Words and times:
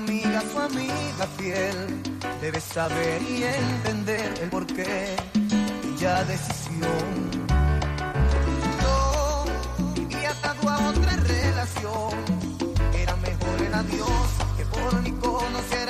amiga, 0.00 0.40
su 0.50 0.58
amiga 0.58 1.26
fiel. 1.36 2.02
Debes 2.40 2.64
saber 2.64 3.22
y 3.22 3.44
entender 3.44 4.34
el 4.42 4.48
porqué 4.48 5.16
de 5.34 5.96
ya 5.98 6.24
decisión. 6.24 7.30
Yo 8.82 9.44
y 10.08 10.24
atado 10.24 10.68
a 10.68 10.88
otra 10.90 11.16
relación. 11.16 12.14
Era 12.94 13.16
mejor 13.16 13.56
el 13.66 13.74
adiós 13.74 14.28
que 14.56 14.64
por 14.64 15.02
mi 15.02 15.12
conocer 15.12 15.89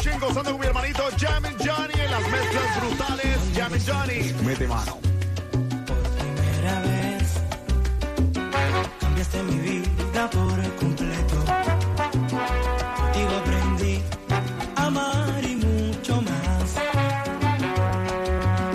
Station, 0.00 0.18
gozando 0.20 0.52
con 0.52 0.60
mi 0.60 0.66
hermanito 0.66 1.02
Jam 1.18 1.42
Johnny 1.58 2.00
en 2.00 2.10
las 2.10 2.22
mezclas 2.30 2.80
brutales. 2.80 3.38
Jam 3.54 3.72
Johnny. 3.86 4.32
Mete 4.46 4.66
mano. 4.66 4.98
Por 5.86 5.98
primera 6.16 6.80
vez 6.80 7.40
cambiaste 8.98 9.42
mi 9.42 9.58
vida 9.58 10.30
por 10.30 10.74
completo. 10.76 11.44
Contigo 12.96 13.30
aprendí 13.42 14.02
a 14.76 14.86
amar 14.86 15.44
y 15.44 15.56
mucho 15.56 16.22
más. 16.22 16.70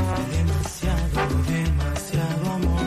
Fue 0.08 0.24
demasiado, 0.38 1.28
demasiado 1.48 2.52
amor. 2.54 2.86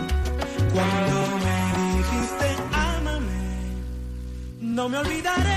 Cuando 0.75 1.17
me 1.45 1.59
dijiste 1.97 2.57
amame, 2.73 3.41
no 4.61 4.89
me 4.89 4.99
olvidaré. 4.99 5.48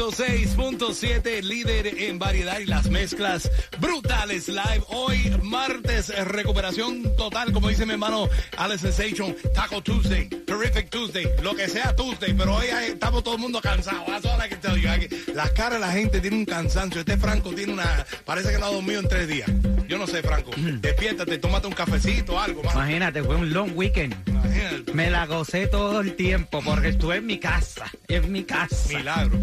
Sol 0.00 0.14
106.7, 0.14 1.42
líder 1.42 1.86
en 1.88 2.18
variedad 2.18 2.58
y 2.58 2.64
las 2.64 2.88
mezclas 2.88 3.50
brutales 3.78 4.48
live. 4.48 4.82
Hoy, 4.88 5.30
martes, 5.42 6.08
recuperación 6.26 7.14
total, 7.16 7.52
como 7.52 7.68
dice 7.68 7.84
mi 7.84 7.92
hermano 7.92 8.26
Alex 8.56 8.80
Sensation, 8.80 9.36
Taco 9.54 9.82
Tuesday, 9.82 10.26
Terrific 10.26 10.88
Tuesday, 10.88 11.30
lo 11.42 11.54
que 11.54 11.68
sea 11.68 11.94
Tuesday, 11.94 12.32
pero 12.32 12.56
hoy 12.56 12.68
estamos 12.68 13.22
todo 13.22 13.34
el 13.34 13.42
mundo 13.42 13.60
cansado. 13.60 14.06
Las 15.34 15.50
caras 15.50 15.72
de 15.72 15.86
la 15.86 15.92
gente 15.92 16.20
tiene 16.20 16.36
un 16.38 16.44
cansancio. 16.46 17.00
Este 17.00 17.18
Franco 17.18 17.52
tiene 17.52 17.74
una. 17.74 18.06
Parece 18.24 18.52
que 18.52 18.58
no 18.58 18.66
ha 18.66 18.70
dormido 18.70 19.00
en 19.00 19.08
tres 19.08 19.28
días. 19.28 19.50
Yo 19.86 19.98
no 19.98 20.06
sé, 20.06 20.22
Franco. 20.22 20.50
Despiértate, 20.56 21.36
tómate 21.36 21.66
un 21.66 21.74
cafecito, 21.74 22.40
algo. 22.40 22.62
mano. 22.62 22.78
Imagínate, 22.78 23.22
fue 23.22 23.36
un 23.36 23.52
long 23.52 23.72
weekend. 23.74 24.16
Imagínate. 24.26 24.94
Me 24.94 25.10
la 25.10 25.26
gocé 25.26 25.66
todo 25.66 26.00
el 26.00 26.16
tiempo 26.16 26.62
porque 26.64 26.88
estuve 26.88 27.16
en 27.16 27.26
mi 27.26 27.38
casa. 27.38 27.89
En 28.10 28.32
mi 28.32 28.42
casa. 28.42 28.88
Milagro, 28.88 29.38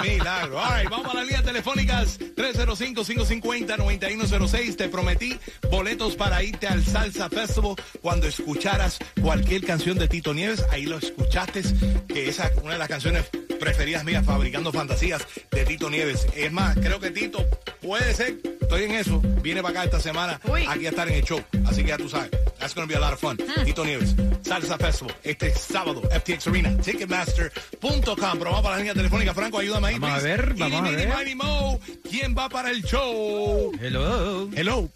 milagro. 0.00 0.60
All 0.60 0.80
right, 0.80 0.88
vamos 0.88 1.10
a 1.10 1.14
las 1.14 1.24
líneas 1.26 1.42
telefónicas 1.44 2.20
305-550-9106. 2.20 4.76
Te 4.76 4.88
prometí 4.88 5.36
boletos 5.68 6.14
para 6.14 6.40
irte 6.44 6.68
al 6.68 6.84
Salsa 6.84 7.28
Festival 7.28 7.74
cuando 8.00 8.28
escucharas 8.28 8.98
cualquier 9.20 9.64
canción 9.64 9.98
de 9.98 10.06
Tito 10.06 10.32
Nieves. 10.34 10.64
Ahí 10.70 10.86
lo 10.86 10.98
escuchaste, 10.98 11.62
que 12.06 12.28
esa 12.28 12.46
es 12.46 12.56
una 12.62 12.74
de 12.74 12.78
las 12.78 12.86
canciones 12.88 13.24
preferidas 13.58 14.04
mías, 14.04 14.24
Fabricando 14.24 14.70
Fantasías, 14.72 15.26
de 15.50 15.64
Tito 15.64 15.90
Nieves. 15.90 16.28
Es 16.36 16.52
más, 16.52 16.76
creo 16.76 17.00
que 17.00 17.10
Tito 17.10 17.44
puede 17.80 18.14
ser, 18.14 18.36
estoy 18.60 18.84
en 18.84 18.92
eso, 18.92 19.18
viene 19.42 19.62
para 19.62 19.80
acá 19.80 19.84
esta 19.84 19.98
semana 20.00 20.40
Uy. 20.44 20.64
aquí 20.68 20.86
a 20.86 20.90
estar 20.90 21.08
en 21.08 21.14
el 21.14 21.24
show. 21.24 21.42
Así 21.66 21.82
que 21.82 21.88
ya 21.88 21.96
tú 21.96 22.08
sabes, 22.08 22.30
that's 22.62 22.74
gonna 22.74 22.86
be 22.86 22.94
a 22.94 23.00
lot 23.00 23.12
of 23.12 23.18
fun. 23.20 23.36
Tito 23.64 23.84
Nieves, 23.84 24.14
Salsa 24.42 24.78
Festival, 24.78 25.14
este 25.24 25.52
sábado, 25.54 26.00
FTX 26.10 26.46
Arena, 26.46 26.76
Ticketmaster.com. 26.78 28.02
Pero 28.04 28.44
vamos 28.50 28.62
para 28.62 28.70
la 28.76 28.78
línea 28.78 28.94
telefónica, 28.94 29.34
Franco, 29.34 29.58
ayúdame 29.58 29.88
ahí. 29.88 29.98
Vamos 29.98 30.18
a 30.18 30.22
ver, 30.22 30.54
vamos 30.54 30.80
a 30.80 30.90
ver. 30.90 31.36
mo. 31.36 31.80
¿Quién 32.08 32.36
va 32.38 32.48
para 32.48 32.70
el 32.70 32.82
show? 32.84 33.72
Hello. 33.80 34.48
Hello. 34.54 34.88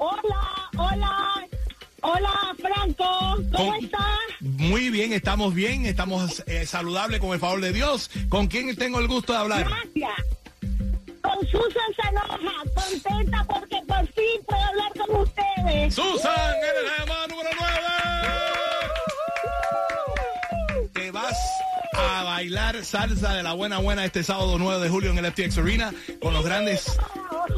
Hola, 0.00 0.70
hola, 0.76 1.46
hola 2.02 2.56
Franco, 2.60 3.42
¿cómo 3.52 3.70
Con- 3.72 3.84
estás? 3.84 4.00
Muy 4.40 4.90
bien, 4.90 5.12
estamos 5.12 5.54
bien, 5.54 5.86
estamos 5.86 6.42
eh, 6.46 6.66
saludables 6.66 7.20
con 7.20 7.30
el 7.32 7.40
favor 7.40 7.60
de 7.60 7.72
Dios. 7.72 8.10
¿Con 8.28 8.46
quién 8.48 8.74
tengo 8.76 8.98
el 9.00 9.08
gusto 9.08 9.32
de 9.32 9.38
hablar? 9.40 9.68
Gracias. 9.68 10.37
Con 11.38 11.46
Susan 11.46 11.94
Sanoja, 12.02 12.36
contenta 12.74 13.44
porque 13.44 13.80
por 13.86 14.04
fin 14.08 14.42
puedo 14.44 14.60
hablar 14.60 14.92
con 14.98 15.20
ustedes. 15.20 15.94
Susan, 15.94 16.56
eres 16.56 16.84
la 16.84 16.98
llamada 16.98 17.26
número 17.28 17.50
9. 17.56 18.17
Bailar 22.38 22.84
salsa 22.84 23.34
de 23.34 23.42
la 23.42 23.52
buena 23.52 23.78
buena 23.78 24.04
este 24.04 24.22
sábado 24.22 24.58
9 24.60 24.84
de 24.84 24.88
julio 24.88 25.10
en 25.10 25.18
el 25.18 25.32
FTX 25.32 25.58
Arena 25.58 25.92
con 26.20 26.32
los 26.32 26.44
grandes, 26.44 26.96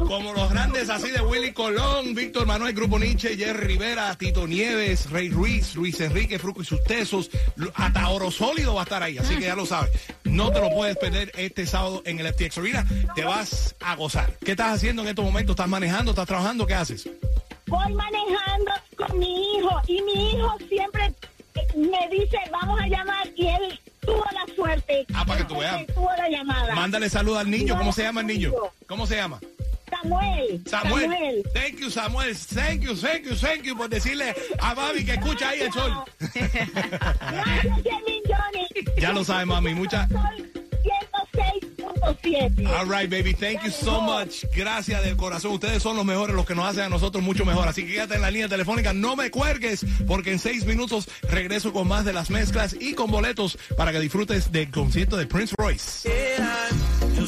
como 0.07 0.33
los 0.33 0.49
grandes 0.49 0.89
así 0.89 1.11
de 1.11 1.21
Willy 1.21 1.51
Colón, 1.51 2.15
Víctor 2.15 2.47
Manuel, 2.47 2.73
Grupo 2.73 2.97
Nietzsche, 2.97 3.37
Jerry 3.37 3.67
Rivera, 3.67 4.17
Tito 4.17 4.47
Nieves, 4.47 5.11
Rey 5.11 5.29
Ruiz, 5.29 5.75
Luis 5.75 6.01
Enrique, 6.01 6.39
Fruco 6.39 6.63
y 6.63 6.65
sus 6.65 6.83
tesos, 6.83 7.29
hasta 7.75 8.09
Oro 8.09 8.31
Sólido 8.31 8.73
va 8.73 8.81
a 8.81 8.83
estar 8.85 9.03
ahí, 9.03 9.19
así 9.19 9.35
que 9.35 9.45
ya 9.45 9.55
lo 9.55 9.67
sabes. 9.67 9.91
No 10.23 10.51
te 10.51 10.59
lo 10.59 10.71
puedes 10.71 10.97
perder 10.97 11.31
este 11.37 11.67
sábado 11.67 12.01
en 12.07 12.19
el 12.19 12.33
FTX 12.33 12.57
Arena, 12.57 12.87
te 13.13 13.23
vas 13.23 13.75
a 13.81 13.95
gozar. 13.95 14.35
¿Qué 14.43 14.51
estás 14.51 14.73
haciendo 14.73 15.03
en 15.03 15.09
estos 15.09 15.23
momentos? 15.23 15.53
¿Estás 15.53 15.69
manejando? 15.69 16.09
¿Estás 16.09 16.25
trabajando? 16.25 16.65
¿Qué 16.65 16.73
haces? 16.73 17.07
Voy 17.67 17.93
manejando 17.93 18.71
con 18.97 19.19
mi 19.19 19.57
hijo 19.57 19.79
y 19.85 20.01
mi 20.01 20.31
hijo 20.31 20.57
siempre 20.67 21.13
me 21.75 22.09
dice, 22.09 22.37
vamos 22.51 22.79
a 22.81 22.87
llamar 22.87 23.27
y 23.35 23.45
él 23.45 23.79
tuvo 24.01 24.23
la 24.33 24.53
suerte. 24.55 25.05
Ah, 25.13 25.25
para 25.25 25.39
que 25.39 25.45
tú 25.45 25.57
veas. 25.57 25.85
Tuvo 25.87 26.09
la 26.17 26.29
llamada. 26.29 26.75
Mándale 26.75 27.09
salud 27.09 27.37
al 27.37 27.49
niño. 27.49 27.77
¿Cómo 27.77 27.93
se 27.93 28.03
llama 28.03 28.21
el 28.21 28.27
niño? 28.27 28.51
¿Cómo 28.87 29.07
se 29.07 29.15
llama? 29.15 29.39
Samuel. 29.89 30.63
Samuel. 30.65 31.43
Thank 31.53 31.79
you, 31.79 31.89
Samuel. 31.89 32.35
Thank 32.35 32.81
you, 32.81 32.95
thank 32.95 33.25
you, 33.25 33.35
thank 33.35 33.63
you 33.63 33.75
por 33.75 33.89
decirle 33.89 34.33
a 34.59 34.73
Babi 34.73 35.05
que 35.05 35.13
escucha 35.13 35.49
ahí 35.49 35.61
el 35.61 35.73
sol. 35.73 35.91
Gracias, 36.19 37.77
Johnny. 37.83 38.21
Ya 38.97 39.11
lo 39.11 39.23
sabe, 39.23 39.45
mami. 39.45 39.73
Mucha. 39.73 40.07
Soy 40.07 40.50
106.7. 42.01 42.67
All 42.67 42.85
right, 42.85 43.09
baby. 43.09 43.33
Thank 43.33 43.63
you 43.63 43.71
so 43.71 44.01
much. 44.01 44.45
Gracias 44.55 45.03
del 45.03 45.15
corazón. 45.15 45.53
Ustedes 45.53 45.81
son 45.81 45.95
los 45.95 46.05
mejores, 46.05 46.35
los 46.35 46.45
que 46.45 46.55
nos 46.55 46.65
hacen 46.65 46.83
a 46.83 46.89
nosotros 46.89 47.23
mucho 47.23 47.45
mejor. 47.45 47.67
Así 47.67 47.85
que 47.85 47.93
quédate 47.93 48.15
en 48.15 48.21
la 48.21 48.31
línea 48.31 48.47
telefónica. 48.47 48.93
No 48.93 49.15
me 49.15 49.29
cuelgues, 49.29 49.85
porque 50.07 50.31
en 50.31 50.39
seis 50.39 50.65
minutos 50.65 51.07
regreso 51.23 51.71
con 51.73 51.87
más 51.87 52.05
de 52.05 52.13
las 52.13 52.29
mezclas 52.29 52.75
y 52.79 52.93
con 52.93 53.11
boletos 53.11 53.57
para 53.77 53.91
que 53.91 53.99
disfrutes 53.99 54.51
del 54.51 54.69
concierto 54.71 55.17
de 55.17 55.27
Prince 55.27 55.55
Royce. 55.57 56.09
Yo 57.15 57.27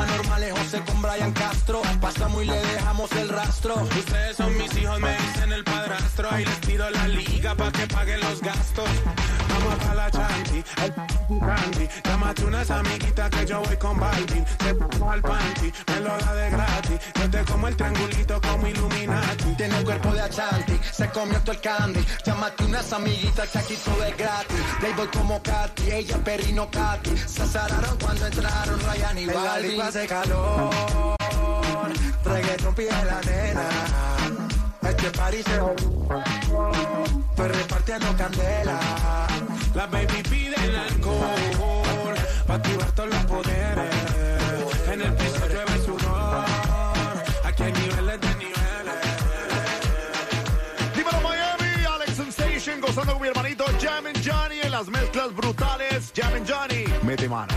anormales, 0.00 0.52
José 0.52 0.82
con 0.86 1.02
Brian 1.02 1.32
Castro. 1.32 1.82
Pasamos 2.00 2.42
y 2.44 2.46
le 2.46 2.60
dejamos 2.60 3.10
el 3.12 3.28
rastro. 3.28 3.74
Ustedes 3.76 4.36
son 4.36 4.56
mis 4.56 4.76
hijos, 4.76 5.00
me 5.00 5.16
dicen 5.16 5.52
el 5.52 5.64
padrastro. 5.64 6.30
Ahí 6.30 6.44
les 6.44 6.56
pido 6.66 6.88
la 6.90 7.08
liga 7.08 7.54
para 7.54 7.72
que 7.72 7.86
paguen 7.86 8.20
los 8.20 8.40
gastos. 8.40 8.88
Vamos 9.66 9.86
a 9.86 9.94
la 9.94 10.10
chanti, 10.10 10.64
el 10.84 11.40
candy. 11.40 11.88
Llámate 12.04 12.44
unas 12.44 12.70
amiguitas 12.70 13.30
que 13.30 13.46
yo 13.46 13.60
voy 13.62 13.76
con 13.76 13.98
Balvin. 13.98 14.44
Te 14.44 14.74
pongo 14.74 15.10
al 15.10 15.20
panty, 15.20 15.72
me 15.88 16.00
lo 16.00 16.16
da 16.16 16.34
de 16.34 16.50
gratis. 16.50 17.00
Yo 17.14 17.30
te 17.30 17.44
como 17.44 17.68
el 17.68 17.76
triangulito 17.76 18.40
como 18.40 18.66
Illuminati. 18.68 19.54
Tiene 19.56 19.78
un 19.78 19.84
cuerpo 19.84 20.12
de 20.12 20.20
Achanti, 20.22 20.78
se 20.92 21.08
comió 21.10 21.40
todo 21.40 21.52
el 21.52 21.60
candy. 21.60 22.04
Llámate 22.24 22.64
unas 22.64 22.92
amiguitas 22.92 23.48
que 23.48 23.58
aquí 23.58 23.76
todo 23.84 24.04
es 24.04 24.16
gratis. 24.16 24.56
Playboy 24.80 25.08
como 25.08 25.42
Katy, 25.42 25.90
ella 25.90 26.18
perrino 26.18 26.70
Katy. 26.70 27.16
Se 27.16 27.42
azararon 27.42 27.98
cuando 27.98 28.26
entraron 28.26 28.80
Ryan 28.80 29.18
y 29.18 29.26
Balvin. 29.26 29.80
hace 29.82 30.06
calor, 30.06 30.70
reggaeton 32.24 32.74
pide 32.74 33.04
la 33.04 33.20
nena. 33.22 34.15
Este 34.96 35.10
party 35.10 35.42
se 35.42 35.60
Estoy 37.30 37.48
repartiendo 37.48 38.16
candela. 38.16 38.80
La 39.74 39.86
baby 39.86 40.22
pide 40.22 40.54
el 40.64 40.74
alcohol 40.74 42.14
para 42.46 42.54
activar 42.54 42.92
todos 42.92 43.10
los 43.10 43.24
poderes. 43.26 43.94
En 44.90 45.02
el 45.02 45.12
piso 45.12 45.46
llueve 45.48 45.84
sudor. 45.84 46.44
Aquí 47.44 47.62
hay 47.62 47.72
niveles 47.72 48.20
de 48.22 48.34
niveles. 48.36 48.94
Dímelo 50.96 51.20
Miami, 51.20 51.84
Alex 51.84 52.16
Sensation, 52.16 52.80
gozando 52.80 53.12
con 53.12 53.22
mi 53.22 53.28
hermanito 53.28 53.66
Jam 53.78 54.06
and 54.06 54.18
Johnny 54.24 54.60
en 54.62 54.70
las 54.70 54.88
mezclas 54.88 55.34
brutales. 55.34 56.10
Jam 56.16 56.32
and 56.34 56.48
Johnny, 56.48 56.84
mete 57.02 57.28
mano. 57.28 57.52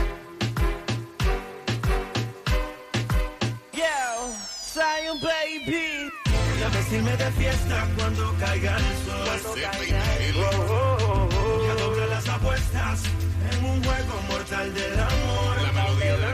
Vestirme 6.90 7.18
de 7.18 7.32
fiesta 7.34 7.88
cuando 7.96 8.36
caiga 8.40 8.76
el 8.76 8.84
sol. 9.06 9.22
Cuando 9.24 9.54
caiga 9.54 10.18
el 10.18 10.34
sol. 10.34 10.44
Oh, 10.44 10.98
oh, 11.00 11.30
oh. 11.38 11.64
Y 11.64 11.70
a 11.70 11.76
doblar 11.76 12.10
las 12.10 12.30
apuestas 12.30 13.04
en 13.52 13.66
un 13.66 13.84
juego 13.84 14.22
mortal 14.28 14.74
del 14.74 15.00
amor. 15.00 15.62
La 15.62 15.72
melodía 15.72 16.14
de 16.14 16.18
la 16.18 16.34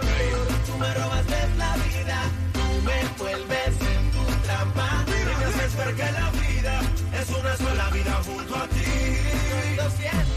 Tú 0.65 0.77
me 0.77 0.93
robas 0.93 1.25
la 1.57 1.75
vida, 1.75 2.21
tú 2.53 2.65
me 2.87 2.97
vuelves 3.17 3.75
en 3.81 4.11
tu 4.11 4.23
trampa. 4.45 5.03
Y 5.07 5.39
me 5.39 5.45
haces 5.45 5.75
ver 5.75 5.93
que 5.93 6.11
la 6.13 6.31
vida 6.31 6.81
es 7.19 7.29
una 7.37 7.57
sola 7.57 7.89
vida 7.89 8.21
junto 8.25 8.55
a 8.55 8.67
ti. 8.69 9.75
Lo 9.75 9.89
siento, 9.89 10.34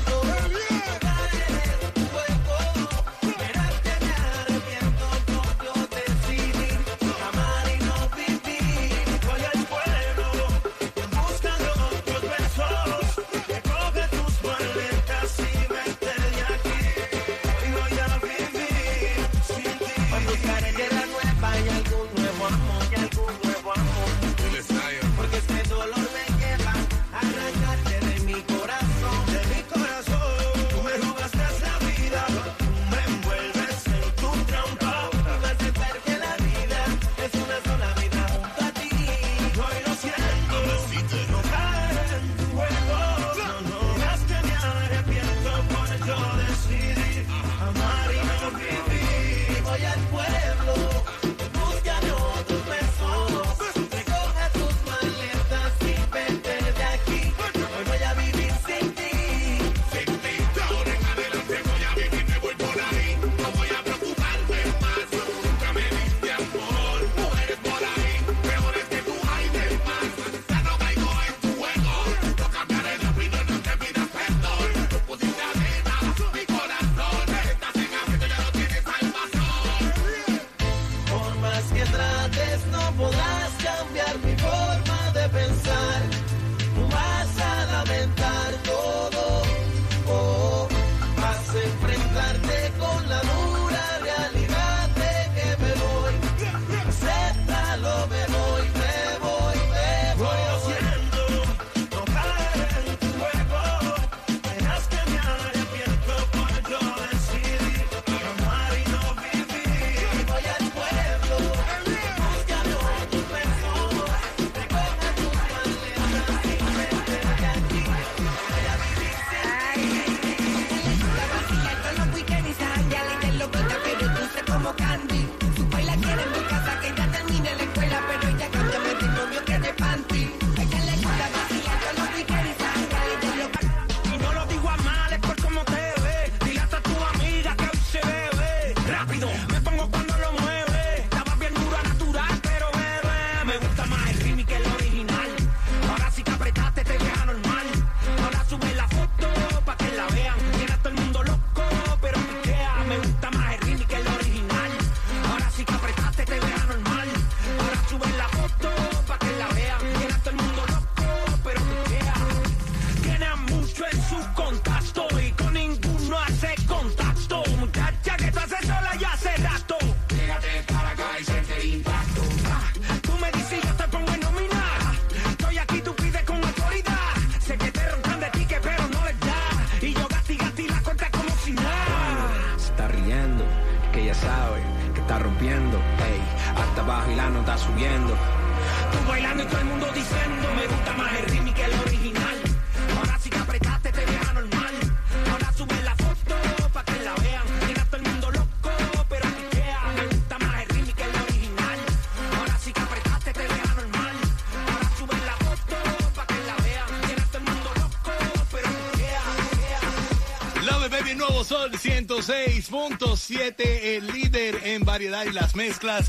106.7, 212.18 213.54
el 213.58 214.08
líder 214.08 214.60
en 214.64 214.84
variedad 214.84 215.24
y 215.24 215.30
las 215.30 215.54
mezclas 215.54 216.07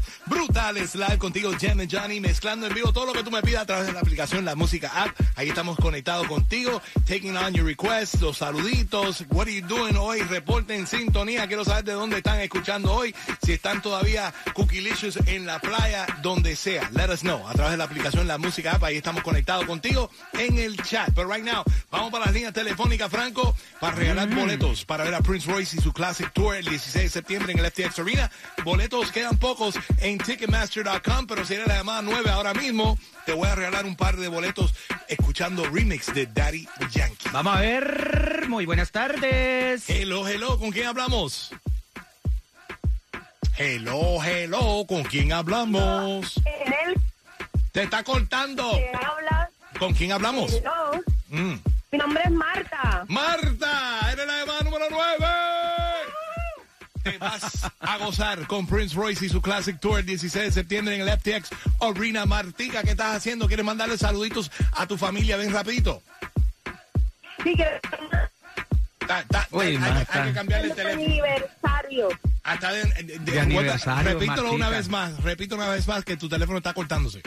brutales. 0.59 0.95
Live 0.95 1.17
contigo, 1.17 1.51
Jem 1.57 1.79
and 1.79 1.89
Johnny, 1.89 2.19
mezclando 2.19 2.67
en 2.67 2.73
vivo 2.73 2.91
todo 2.91 3.05
lo 3.05 3.13
que 3.13 3.23
tú 3.23 3.31
me 3.31 3.41
pidas 3.41 3.63
a 3.63 3.65
través 3.65 3.87
de 3.87 3.93
la 3.93 3.99
aplicación 3.99 4.43
La 4.45 4.55
Música 4.55 4.91
App. 4.93 5.11
Ahí 5.35 5.49
estamos 5.49 5.77
conectados 5.77 6.27
contigo, 6.27 6.81
taking 7.05 7.35
on 7.37 7.53
your 7.53 7.65
requests, 7.65 8.19
los 8.19 8.37
saluditos. 8.37 9.23
What 9.29 9.47
are 9.47 9.53
you 9.53 9.65
doing 9.65 9.95
hoy? 9.95 10.21
Reporte 10.21 10.75
en 10.75 10.85
sintonía. 10.85 11.47
Quiero 11.47 11.63
saber 11.63 11.85
de 11.85 11.93
dónde 11.93 12.17
están 12.17 12.39
escuchando 12.41 12.93
hoy. 12.93 13.15
Si 13.41 13.53
están 13.53 13.81
todavía 13.81 14.33
Cookilicious 14.53 15.17
en 15.27 15.45
la 15.45 15.59
playa, 15.59 16.05
donde 16.21 16.55
sea. 16.55 16.89
Let 16.93 17.09
us 17.13 17.21
know 17.21 17.47
a 17.47 17.53
través 17.53 17.71
de 17.71 17.77
la 17.77 17.85
aplicación 17.85 18.27
La 18.27 18.37
Música 18.37 18.73
App. 18.73 18.83
Ahí 18.83 18.97
estamos 18.97 19.23
conectados 19.23 19.65
contigo 19.65 20.09
en 20.33 20.57
el 20.57 20.81
chat. 20.83 21.09
Pero 21.15 21.31
right 21.31 21.45
now, 21.45 21.63
vamos 21.89 22.11
para 22.11 22.25
las 22.25 22.33
líneas 22.33 22.53
telefónicas, 22.53 23.09
Franco, 23.09 23.55
para 23.79 23.95
regalar 23.95 24.29
boletos 24.33 24.83
para 24.85 25.03
ver 25.03 25.15
a 25.15 25.21
Prince 25.21 25.49
Royce 25.49 25.77
y 25.77 25.81
su 25.81 25.93
Classic 25.93 26.31
Tour 26.33 26.55
el 26.55 26.65
16 26.65 27.03
de 27.05 27.09
septiembre 27.09 27.53
en 27.53 27.59
el 27.59 27.71
FTX 27.71 27.99
Arena. 27.99 28.29
Boletos 28.63 29.11
quedan 29.11 29.37
pocos 29.37 29.75
en 29.99 30.17
Ticketmaster.com, 30.49 31.27
pero 31.27 31.45
si 31.45 31.53
eres 31.53 31.67
la 31.67 31.77
llamada 31.77 32.01
9 32.01 32.29
ahora 32.31 32.53
mismo, 32.55 32.97
te 33.25 33.33
voy 33.33 33.47
a 33.47 33.53
regalar 33.53 33.85
un 33.85 33.95
par 33.95 34.17
de 34.17 34.27
boletos 34.27 34.73
escuchando 35.07 35.63
remix 35.65 36.11
de 36.13 36.25
Daddy 36.25 36.67
Yankee. 36.91 37.29
Vamos 37.31 37.55
a 37.55 37.59
ver. 37.59 38.45
Muy 38.47 38.65
buenas 38.65 38.91
tardes. 38.91 39.87
Hello, 39.87 40.27
hello, 40.27 40.57
¿con 40.57 40.71
quién 40.71 40.87
hablamos? 40.87 41.51
Hello, 43.57 44.23
hello, 44.23 44.85
¿con 44.87 45.03
quién 45.03 45.33
hablamos? 45.33 46.41
El 46.45 46.95
Te 47.71 47.83
está 47.83 48.03
cortando. 48.03 48.71
¿Con 49.77 49.93
quién 49.93 50.11
hablamos? 50.13 50.53
Hello. 50.53 50.99
Mm. 51.29 51.59
Mi 51.91 51.97
nombre 51.97 52.23
es 52.25 52.31
Marta. 52.31 53.05
Marta, 53.07 54.11
eres 54.11 54.25
la 54.25 54.38
llamada 54.38 54.38
número 54.38 54.38
9. 54.38 54.38
Te 57.03 57.17
vas 57.17 57.69
a 57.79 57.97
gozar 57.97 58.45
con 58.47 58.67
Prince 58.67 58.95
Royce 58.95 59.25
y 59.25 59.29
su 59.29 59.41
Classic 59.41 59.79
Tour 59.79 59.99
el 59.99 60.05
16 60.05 60.45
de 60.45 60.51
septiembre 60.51 60.95
en 60.95 61.07
el 61.07 61.17
FTX 61.19 61.49
Arena. 61.79 62.25
Martica, 62.25 62.83
¿qué 62.83 62.91
estás 62.91 63.15
haciendo? 63.15 63.47
¿Quieres 63.47 63.65
mandarle 63.65 63.97
saluditos 63.97 64.51
a 64.73 64.85
tu 64.87 64.97
familia? 64.97 65.37
Ven 65.37 65.53
rapidito. 65.53 66.01
Sí, 67.43 67.55
que 67.55 67.65
Ta- 69.07 69.23
ta- 69.27 69.47
Uy, 69.51 69.75
hay, 69.81 70.05
que 70.27 70.33
cambiarle 70.33 70.67
el 70.67 70.75
teléfono. 70.75 71.03
aniversario. 71.05 72.09
Hasta 72.43 72.71
de, 72.73 72.83
de- 72.83 73.03
de- 73.03 73.19
De 73.31 73.39
aniversario, 73.39 74.13
repítelo 74.19 74.53
una 74.53 74.69
vez 74.69 74.87
más. 74.89 75.23
Repito 75.23 75.55
una 75.55 75.67
vez 75.69 75.87
más 75.87 76.03
que 76.05 76.15
tu 76.17 76.29
teléfono 76.29 76.57
está 76.59 76.73
cortándose. 76.73 77.23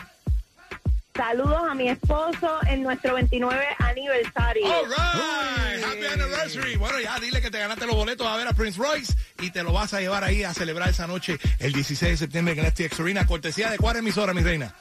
Saludos 1.15 1.63
a 1.69 1.75
mi 1.75 1.91
esposo 1.91 2.59
en 2.67 2.83
nuestro 2.83 3.15
29 3.15 3.67
aniversario. 3.79 4.65
All 4.65 4.87
right. 4.87 5.85
Happy 5.85 6.07
anniversary. 6.07 6.77
Bueno, 6.77 6.99
ya 7.01 7.21
dile 7.21 7.43
que 7.43 7.51
te 7.51 7.59
ganaste 7.59 7.87
los 7.87 7.97
boletos 7.97 8.27
a 8.27 8.35
ver 8.37 8.49
a 8.49 8.55
Prince 8.55 8.79
Royce 8.81 9.15
y 9.41 9.51
te 9.51 9.63
lo 9.63 9.75
vas 9.75 9.93
a 9.93 10.01
llevar 10.01 10.25
ahí 10.25 10.43
a 10.43 10.55
celebrar 10.55 10.89
esa 10.89 11.07
noche 11.07 11.39
el 11.59 11.75
16 11.75 12.13
de 12.13 12.17
septiembre 12.17 12.55
en 12.59 12.65
FTX 12.65 13.01
Arena. 13.01 13.27
Cortesía 13.27 13.71
de 13.71 13.77
cuál 13.77 13.97
emisora, 13.97 14.33
mi 14.33 14.41
reina. 14.41 14.75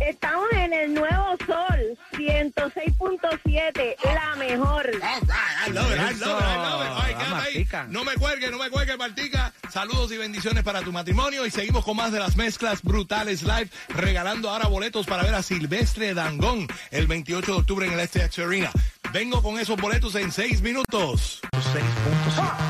Estamos 0.00 0.48
en 0.52 0.72
el 0.72 0.94
Nuevo 0.94 1.36
Sol 1.46 1.98
106.7, 2.12 3.96
la 4.02 4.36
mejor. 4.36 4.86
All 4.86 5.20
right, 5.20 5.68
I 5.68 5.70
love 5.72 5.92
it, 5.92 5.98
I 5.98 6.12
love 6.18 6.40
it, 6.40 6.46
I 6.46 6.56
love 6.56 6.82
it. 6.82 6.90
All 6.90 7.02
right, 7.02 7.10
Eso, 7.10 7.18
quédate 7.18 7.24
ahí. 7.24 7.54
Martica. 7.58 7.86
No 7.88 8.04
me 8.04 8.14
cuelgue, 8.14 8.50
no 8.50 8.58
me 8.58 8.70
cuelgue, 8.70 8.96
Martica. 8.96 9.52
Saludos 9.70 10.10
y 10.12 10.16
bendiciones 10.16 10.64
para 10.64 10.80
tu 10.82 10.92
matrimonio. 10.92 11.44
Y 11.46 11.50
seguimos 11.50 11.84
con 11.84 11.96
más 11.96 12.12
de 12.12 12.18
las 12.18 12.36
mezclas 12.36 12.82
brutales 12.82 13.42
live, 13.42 13.68
regalando 13.88 14.50
ahora 14.50 14.68
boletos 14.68 15.06
para 15.06 15.22
ver 15.22 15.34
a 15.34 15.42
Silvestre 15.42 16.14
Dangón 16.14 16.66
el 16.90 17.06
28 17.06 17.52
de 17.52 17.58
octubre 17.58 17.86
en 17.86 17.98
el 17.98 18.08
FTX 18.08 18.38
Arena. 18.38 18.70
Vengo 19.12 19.42
con 19.42 19.58
esos 19.58 19.80
boletos 19.80 20.14
en 20.14 20.32
seis 20.32 20.62
minutos. 20.62 21.40
6.7. 21.52 22.69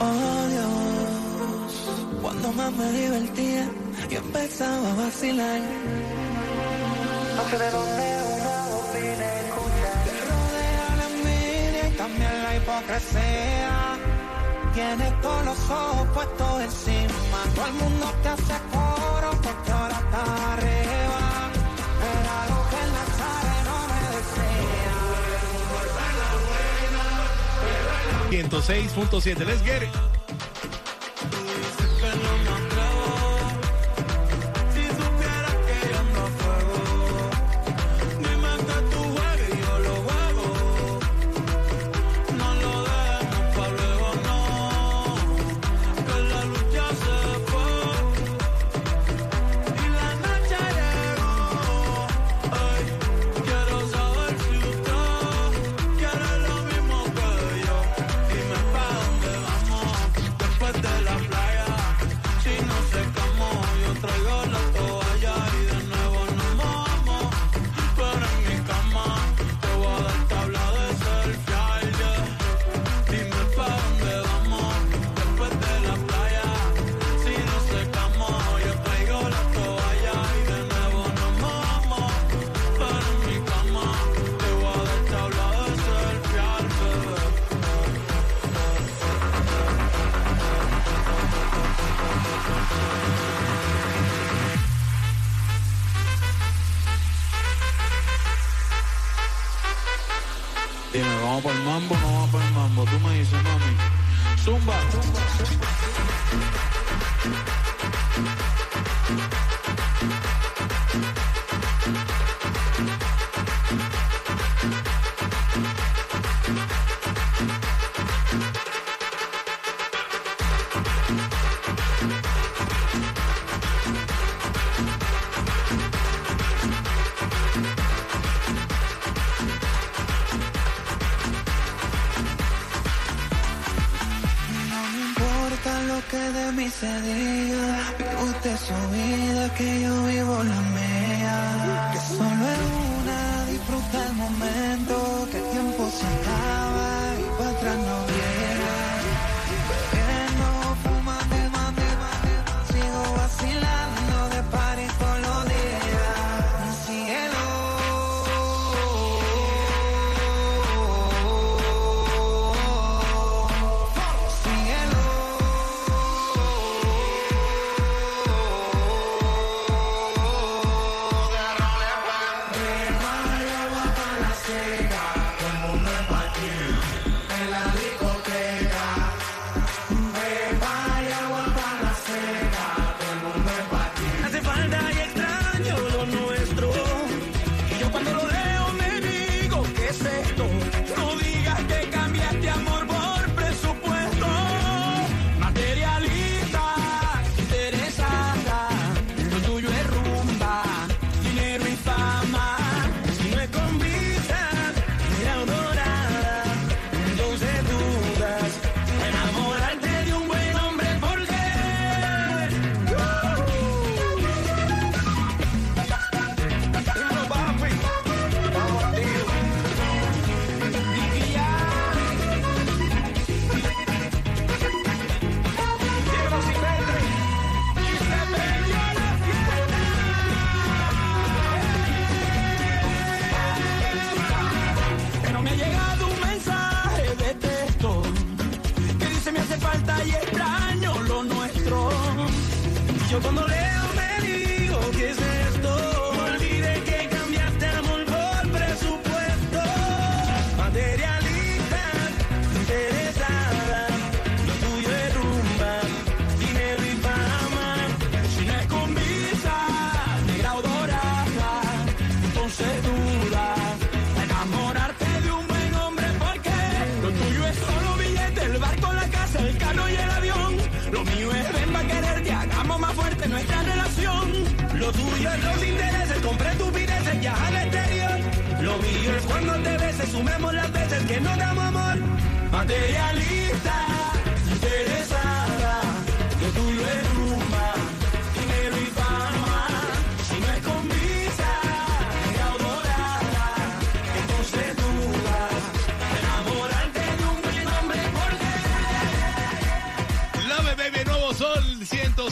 Oh 0.00 0.46
Dios, 0.48 1.72
cuando 2.22 2.52
más 2.54 2.72
me 2.72 2.90
divertía, 2.90 3.68
yo 4.08 4.18
empezaba 4.18 4.90
a 4.90 4.94
vacilar. 4.94 5.60
No 7.36 7.42
sé 7.50 7.58
de 7.58 7.70
dónde 7.70 8.06
una 8.32 8.54
opina 8.80 9.26
escucha. 9.44 9.90
Te 10.06 10.12
rodea 10.30 10.88
la 10.96 11.06
envidia 11.12 11.88
y 11.88 11.92
también 11.98 12.42
la 12.44 12.56
hipocresía. 12.56 13.98
Tienes 14.72 15.20
todos 15.20 15.44
los 15.44 15.70
ojos 15.70 16.08
puestos 16.14 16.62
encima. 16.62 17.38
Todo 17.54 17.66
el 17.66 17.74
mundo 17.74 18.06
te 18.22 18.28
hace 18.30 18.54
coro 18.72 19.30
porque 19.42 19.70
ahora 19.70 19.98
estás 19.98 20.19
106.7. 28.70 29.46
Let's 29.46 29.62
get 29.62 29.82
it. 29.82 30.19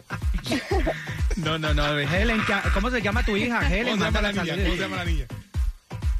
No, 1.36 1.58
no, 1.58 1.72
no. 1.74 1.98
Helen, 1.98 2.42
¿qué- 2.46 2.70
¿cómo 2.74 2.90
se 2.90 3.00
llama 3.00 3.24
tu 3.24 3.36
hija? 3.36 3.66
Helen, 3.66 3.98
¿Cómo 3.98 4.04
se 4.04 4.04
llama 4.12 4.20
la 4.22 4.32
niña? 4.32 4.54
¿Cómo 4.64 4.74
se 4.74 4.80
llama 4.80 4.96
la 4.96 5.04
niña? 5.04 5.26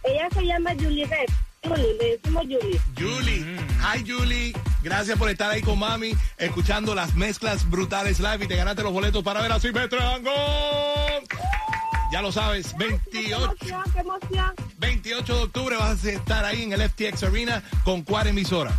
Ella 0.05 0.29
se 0.33 0.43
llama 0.47 0.71
Julie 0.79 1.07
Red. 1.07 1.27
Julie, 1.63 1.95
le 2.01 2.17
decimos 2.17 2.43
Julie. 2.45 2.81
Julie. 2.99 3.45
Hi, 3.83 4.03
Julie. 4.11 4.53
Gracias 4.83 5.19
por 5.19 5.29
estar 5.29 5.51
ahí 5.51 5.61
con 5.61 5.79
mami, 5.79 6.15
escuchando 6.39 6.95
las 6.95 7.15
mezclas 7.15 7.69
brutales 7.69 8.19
live 8.19 8.47
y 8.47 8.49
te 8.49 8.57
ganaste 8.57 8.83
los 8.83 8.93
boletos 8.95 9.23
para 9.23 9.43
ver 9.43 9.53
a 9.53 9.61
Silvestre 9.61 9.99
Dangón. 9.99 11.23
Ya 12.11 12.23
lo 12.23 12.33
sabes, 12.33 12.75
¡Qué 12.79 12.87
28, 13.13 13.45
emoción, 13.45 13.83
qué 13.93 14.01
emoción! 14.01 14.55
28 14.79 15.37
de 15.37 15.43
octubre 15.43 15.77
vas 15.77 16.05
a 16.05 16.11
estar 16.11 16.45
ahí 16.45 16.63
en 16.65 16.73
el 16.73 16.89
FTX 16.89 17.23
Arena 17.23 17.63
con 17.85 18.03
cuál 18.03 18.27
emisora. 18.29 18.79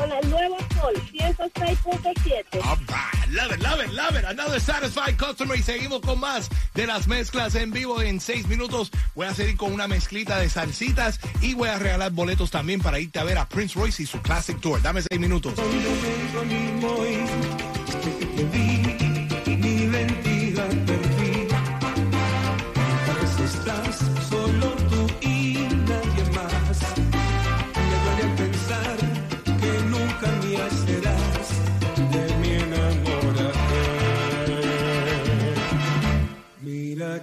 con 0.00 0.10
el 0.10 0.30
nuevo 0.30 0.56
Sol 0.80 0.94
106.7. 1.12 2.64
All 2.64 2.78
right, 2.88 3.28
love 3.30 3.52
it, 3.52 3.62
love 3.62 3.80
it, 3.84 3.92
love 3.92 4.16
it. 4.18 4.24
Another 4.24 4.58
satisfied 4.58 5.16
customer. 5.18 5.56
Y 5.56 5.62
seguimos 5.62 6.00
con 6.00 6.18
más 6.18 6.48
de 6.74 6.86
las 6.86 7.06
mezclas 7.06 7.54
en 7.54 7.70
vivo 7.70 8.00
en 8.00 8.18
seis 8.18 8.46
minutos. 8.48 8.90
Voy 9.14 9.26
a 9.26 9.34
seguir 9.34 9.58
con 9.58 9.72
una 9.72 9.88
mezclita 9.88 10.38
de 10.38 10.48
salsitas 10.48 11.20
y 11.42 11.52
voy 11.52 11.68
a 11.68 11.78
regalar 11.78 12.12
boletos 12.12 12.50
también 12.50 12.80
para 12.80 12.98
irte 12.98 13.18
a 13.18 13.24
ver 13.24 13.36
a 13.36 13.46
Prince 13.48 13.78
Royce 13.78 14.02
y 14.02 14.06
su 14.06 14.20
Classic 14.22 14.58
Tour. 14.58 14.80
Dame 14.80 15.02
seis 15.02 15.20
minutos. 15.20 15.52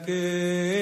Mira 0.08 0.77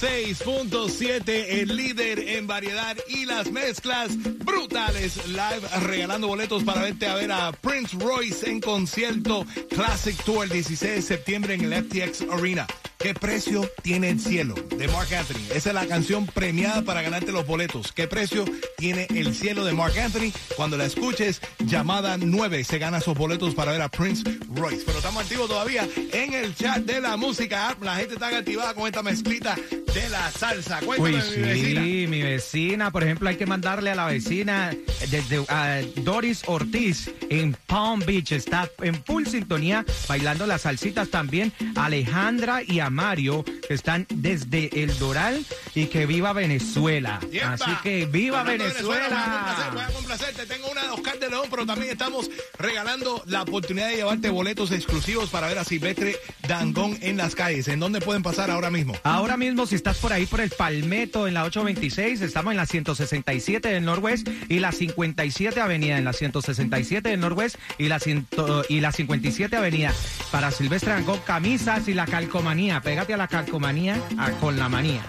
106.7, 0.00 1.60
el 1.60 1.76
líder 1.76 2.20
en 2.20 2.46
variedad 2.46 2.96
y 3.08 3.26
las 3.26 3.50
mezclas 3.50 4.16
brutales. 4.44 5.16
Live 5.26 5.66
regalando 5.80 6.28
boletos 6.28 6.62
para 6.62 6.82
verte 6.82 7.08
a 7.08 7.16
ver 7.16 7.32
a 7.32 7.50
Prince 7.50 7.96
Royce 7.98 8.48
en 8.48 8.60
concierto 8.60 9.44
Classic 9.70 10.16
Tour 10.22 10.44
el 10.44 10.50
16 10.50 10.94
de 10.94 11.02
septiembre 11.02 11.54
en 11.54 11.72
el 11.72 11.84
FTX 11.84 12.26
Arena. 12.30 12.66
¿Qué 12.98 13.14
precio 13.14 13.68
tiene 13.82 14.10
el 14.10 14.20
cielo? 14.20 14.54
De 14.54 14.88
Mark 14.88 15.14
Anthony. 15.14 15.54
Esa 15.54 15.70
es 15.70 15.74
la 15.74 15.86
canción 15.86 16.26
premiada 16.26 16.82
para 16.82 17.00
ganarte 17.00 17.30
los 17.30 17.46
boletos. 17.46 17.92
¿Qué 17.92 18.08
precio 18.08 18.44
tiene 18.76 19.06
el 19.10 19.34
cielo 19.36 19.64
de 19.64 19.72
Mark 19.72 19.96
Anthony? 19.96 20.32
Cuando 20.56 20.76
la 20.76 20.84
escuches, 20.84 21.40
llamada 21.60 22.16
9, 22.18 22.64
se 22.64 22.78
gana 22.78 22.98
esos 22.98 23.16
boletos 23.16 23.54
para 23.54 23.70
ver 23.70 23.82
a 23.82 23.88
Prince 23.88 24.24
Royce. 24.52 24.82
Pero 24.84 24.98
estamos 24.98 25.22
activos 25.22 25.48
todavía 25.48 25.88
en 26.12 26.34
el 26.34 26.56
chat 26.56 26.78
de 26.78 27.00
la 27.00 27.16
música. 27.16 27.76
La 27.80 27.96
gente 27.96 28.14
está 28.14 28.36
activada 28.36 28.74
con 28.74 28.86
esta 28.86 29.02
mezclita 29.04 29.56
de 29.94 30.08
la 30.10 30.30
salsa. 30.30 30.80
Cuéntame, 30.80 31.16
Uy, 31.16 31.22
mi 31.36 31.42
vecina. 31.42 31.82
sí, 31.82 32.06
mi 32.08 32.22
vecina. 32.22 32.90
Por 32.90 33.04
ejemplo, 33.04 33.28
hay 33.28 33.36
que 33.36 33.46
mandarle 33.46 33.90
a 33.90 33.94
la 33.94 34.06
vecina 34.06 34.74
desde 35.10 35.44
a 35.48 35.80
Doris 35.96 36.42
Ortiz 36.46 37.10
en 37.30 37.56
Palm 37.66 38.00
Beach. 38.00 38.32
Está 38.32 38.70
en 38.82 39.02
full 39.04 39.26
sintonía 39.26 39.84
bailando 40.08 40.46
las 40.46 40.62
salsitas 40.62 41.08
también. 41.10 41.52
Alejandra 41.76 42.62
y 42.66 42.80
a 42.80 42.90
Mario 42.90 43.44
que 43.66 43.74
están 43.74 44.06
desde 44.10 44.82
El 44.82 44.96
Doral 44.98 45.44
y 45.74 45.86
que 45.86 46.06
viva 46.06 46.32
Venezuela. 46.32 47.20
¡Yepa! 47.30 47.54
Así 47.54 47.70
que 47.82 48.06
viva 48.06 48.40
Hablando 48.40 48.64
Venezuela. 48.64 49.70
Voy 49.72 49.82
a 49.82 49.86
complacerte. 49.88 50.46
Tengo 50.46 50.68
una 50.70 50.82
de 50.82 50.90
Oscar 50.90 51.18
de 51.18 51.28
León, 51.28 51.46
pero 51.50 51.66
también 51.66 51.92
estamos 51.92 52.30
regalando 52.58 53.22
la 53.26 53.42
oportunidad 53.42 53.88
de 53.88 53.96
llevarte 53.96 54.28
boletos 54.30 54.70
exclusivos 54.72 55.30
para 55.30 55.46
ver 55.48 55.58
a 55.58 55.64
Silvestre 55.64 56.16
Dangón 56.48 56.98
en 57.02 57.16
las 57.16 57.34
calles. 57.34 57.68
¿En 57.68 57.78
dónde 57.78 58.00
pueden 58.00 58.22
pasar 58.22 58.50
ahora 58.50 58.70
mismo? 58.70 58.94
Ahora 59.04 59.36
mismo, 59.36 59.66
si 59.66 59.74
estás 59.76 59.98
por 59.98 60.12
ahí 60.12 60.26
por 60.26 60.40
el 60.40 60.50
Palmetto 60.50 61.28
en 61.28 61.34
la 61.34 61.44
826, 61.44 62.22
estamos 62.22 62.50
en 62.52 62.56
la 62.56 62.66
167 62.66 63.68
del 63.68 63.84
Norwest 63.84 64.26
y 64.48 64.58
la 64.58 64.72
57 64.72 65.60
Avenida 65.60 65.98
en 65.98 66.04
la 66.04 66.12
167 66.12 67.08
del 67.10 67.20
Norwest 67.20 67.56
y 67.78 67.88
la, 67.88 68.00
ciento- 68.00 68.64
y 68.68 68.80
la 68.80 68.90
57 68.92 69.54
Avenida. 69.56 69.92
Para 70.32 70.50
Silvestre 70.50 70.92
Dangón, 70.92 71.20
camisas 71.24 71.86
y 71.88 71.94
la 71.94 72.06
calcomanía. 72.06 72.80
Pégate 72.80 73.14
a 73.14 73.16
la 73.16 73.28
calcomanía 73.28 74.00
a- 74.18 74.30
con 74.32 74.58
la 74.58 74.68
manía. 74.68 75.02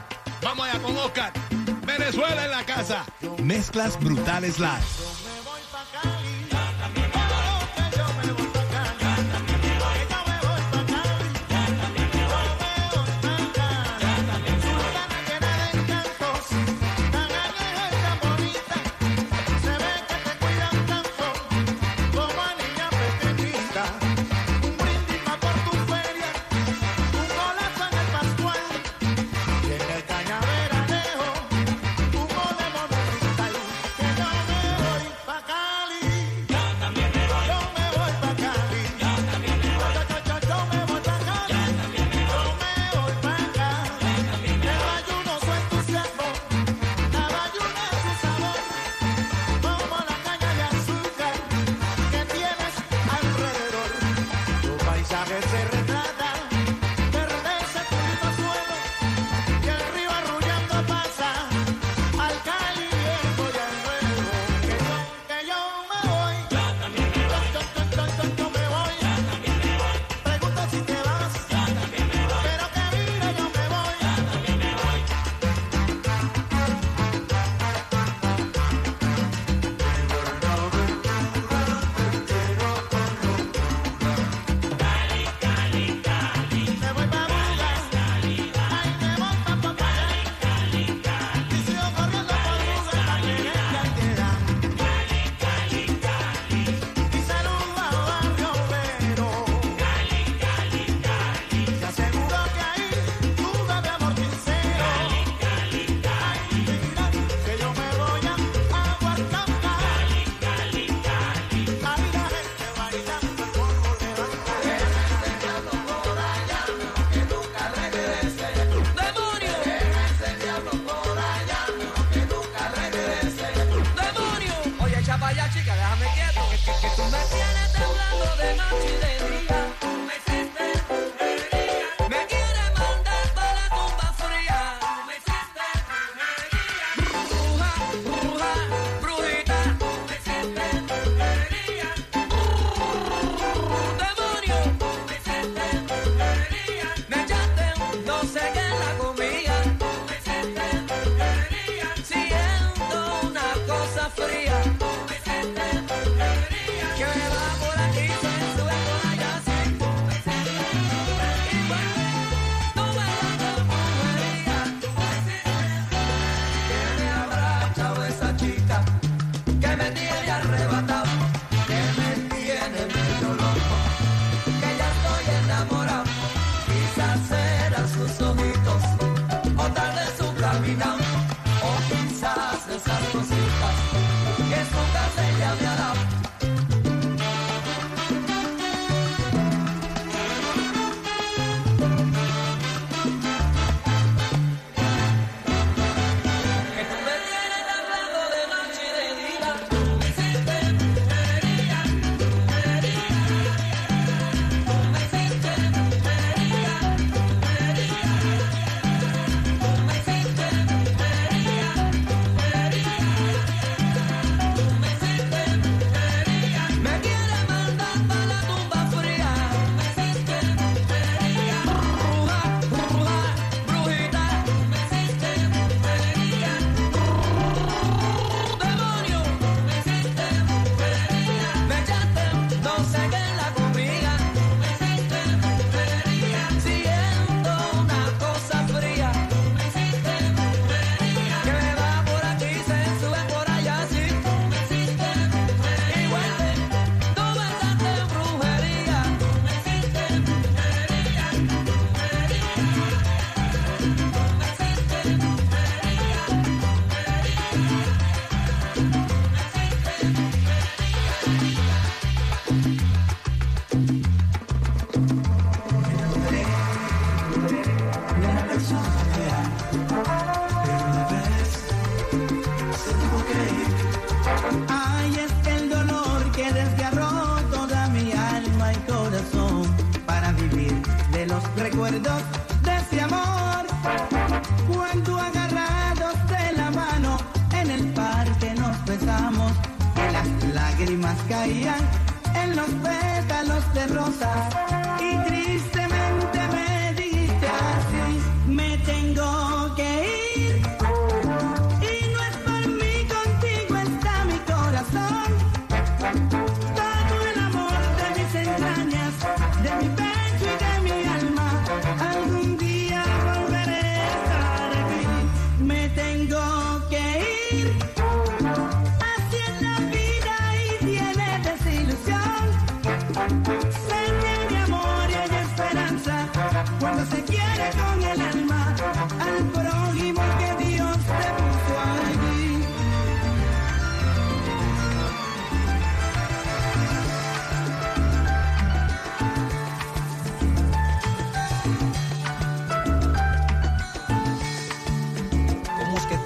Vamos 0.44 0.68
allá 0.68 0.80
con 0.82 0.96
Oscar. 0.98 1.34
Venezuela 1.86 2.46
en 2.46 2.52
la 2.52 2.66
casa. 2.66 3.06
Mezclas 3.44 4.00
brutales 4.00 4.60
live. 4.60 5.29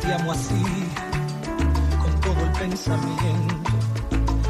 te 0.04 0.14
amo 0.14 0.32
así, 0.34 0.64
con 2.02 2.20
todo 2.20 2.40
el 2.44 2.52
pensamiento. 2.52 3.72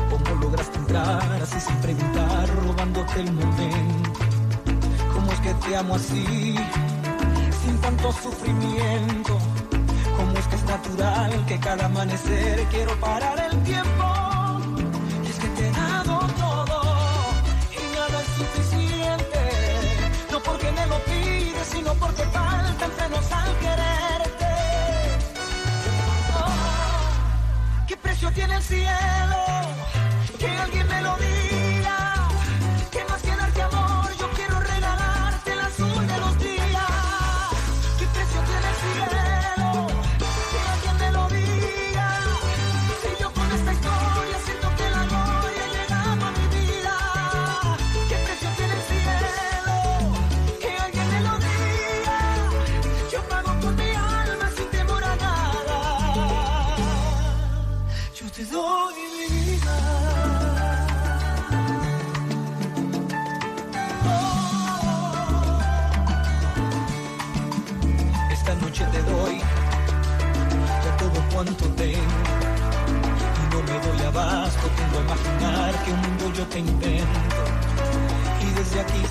¿Cómo 0.10 0.42
lograste 0.42 0.78
entrar 0.80 1.42
así 1.42 1.60
sin 1.60 1.76
preguntar, 1.78 2.50
robándote 2.56 3.20
el 3.20 3.32
momento? 3.34 4.20
¿Cómo 5.14 5.32
es 5.32 5.40
que 5.42 5.54
te 5.54 5.76
amo 5.76 5.96
así, 5.96 6.56
sin 7.64 7.78
tanto 7.82 8.12
sufrimiento? 8.14 9.38
¿Cómo 10.18 10.34
es 10.40 10.48
que 10.48 10.56
es 10.56 10.64
natural 10.64 11.46
que 11.46 11.60
cada 11.60 11.86
amanecer 11.86 12.66
quiero 12.72 12.96
parar 13.00 13.38
el 13.52 13.64
tiempo? 13.64 14.06
Y 15.24 15.28
es 15.28 15.38
que 15.38 15.48
te 15.50 15.68
he 15.68 15.72
dado 15.72 16.20
todo 16.44 16.82
y 17.72 17.96
nada 17.96 18.22
es 18.22 18.30
suficiente, 18.42 19.44
no 20.32 20.40
porque 20.40 20.72
me 20.72 20.86
lo 20.88 20.98
pides, 21.06 21.68
sino 21.72 21.94
porque 21.96 22.24
falta 22.24 22.86
en 28.44 28.52
el 28.52 28.64
cielo, 28.64 29.38
que 30.38 30.48
alguien 30.48 30.88
me 30.88 31.02
lo 31.02 31.18
diga. 31.18 31.43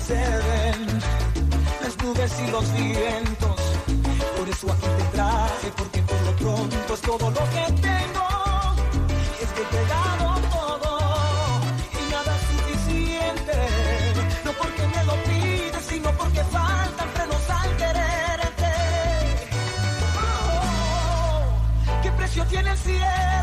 Ceden 0.03 0.87
las 1.81 1.97
nubes 2.03 2.31
y 2.39 2.51
los 2.51 2.73
vientos. 2.73 3.59
Por 4.37 4.49
eso 4.49 4.71
aquí 4.71 4.87
te 4.97 5.03
traje, 5.15 5.71
porque 5.77 6.01
por 6.01 6.21
lo 6.21 6.35
pronto 6.35 6.93
es 6.93 7.01
todo 7.01 7.29
lo 7.29 7.43
que 7.55 7.65
tengo. 7.81 8.27
Y 9.39 9.43
es 9.43 9.51
que 9.57 9.63
te 9.71 9.77
he 9.81 9.87
dado 9.87 10.25
todo 10.57 10.91
y 11.99 12.11
nada 12.11 12.31
es 12.37 12.43
suficiente. 12.51 13.57
No 14.45 14.51
porque 14.61 14.83
me 14.95 15.03
lo 15.09 15.15
pides, 15.23 15.85
sino 15.89 16.11
porque 16.11 16.43
faltan 16.45 17.09
frenos 17.15 17.49
al 17.49 17.77
quererte. 17.77 18.73
Oh, 20.17 22.01
¿Qué 22.03 22.11
precio 22.11 22.45
tiene 22.45 22.71
el 22.71 22.77
cielo? 22.77 23.42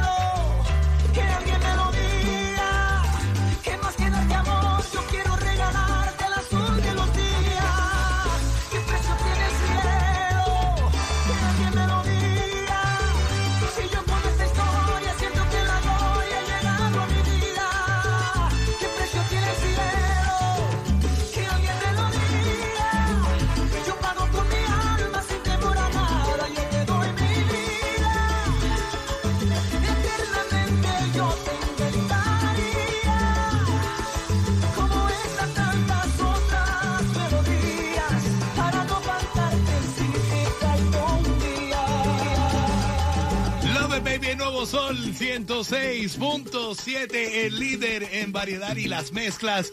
Sol 44.67 45.15
106.7, 45.15 47.15
el 47.15 47.59
líder 47.59 48.03
en 48.13 48.33
variedad 48.33 48.77
y 48.77 48.89
las 48.89 49.13
mezclas 49.13 49.73